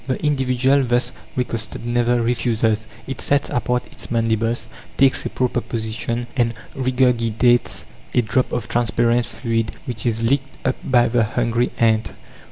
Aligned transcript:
The 0.07 0.17
individual 0.25 0.83
thus 0.83 1.11
requested 1.35 1.85
never 1.85 2.23
refuses; 2.23 2.87
it 3.05 3.21
sets 3.21 3.51
apart 3.51 3.83
its 3.91 4.09
mandibles, 4.09 4.65
takes 4.97 5.27
a 5.27 5.29
proper 5.29 5.61
position, 5.61 6.25
and 6.35 6.55
regurgitates 6.75 7.85
a 8.15 8.21
drop 8.23 8.51
of 8.51 8.67
transparent 8.67 9.27
fluid 9.27 9.73
which 9.85 10.07
is 10.07 10.23
licked 10.23 10.65
up 10.65 10.77
by 10.83 11.07
the 11.07 11.23
hungry 11.23 11.69
ant. 11.77 12.13